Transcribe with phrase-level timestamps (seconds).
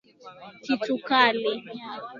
[0.63, 1.51] Kitu kali.